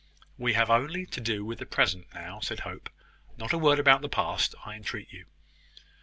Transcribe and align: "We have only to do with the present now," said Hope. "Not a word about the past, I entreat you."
"We 0.35 0.53
have 0.53 0.71
only 0.71 1.05
to 1.05 1.21
do 1.21 1.45
with 1.45 1.59
the 1.59 1.65
present 1.67 2.07
now," 2.11 2.39
said 2.39 2.61
Hope. 2.61 2.89
"Not 3.37 3.53
a 3.53 3.57
word 3.59 3.77
about 3.77 4.01
the 4.01 4.09
past, 4.09 4.55
I 4.65 4.73
entreat 4.73 5.11
you." 5.13 5.27